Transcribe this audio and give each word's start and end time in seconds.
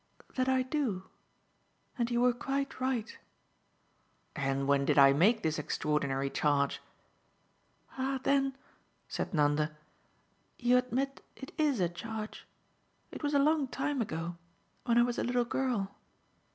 "That 0.33 0.49
I 0.49 0.63
do 0.63 1.03
and 1.95 2.09
you 2.09 2.21
were 2.21 2.33
quite 2.33 2.79
right." 2.81 3.15
"And 4.35 4.67
when 4.67 4.83
did 4.83 4.97
I 4.97 5.13
make 5.13 5.43
this 5.43 5.59
extraordinary 5.59 6.27
charge?" 6.31 6.81
"Ah 7.99 8.19
then," 8.23 8.55
said 9.07 9.31
Nanda, 9.31 9.77
"you 10.57 10.75
admit 10.75 11.21
it 11.35 11.51
IS 11.55 11.79
a 11.79 11.87
charge. 11.87 12.47
It 13.11 13.21
was 13.21 13.35
a 13.35 13.45
long 13.45 13.67
time 13.67 14.01
ago 14.01 14.37
when 14.85 14.97
I 14.97 15.03
was 15.03 15.19
a 15.19 15.23
little 15.23 15.45
girl. 15.45 15.93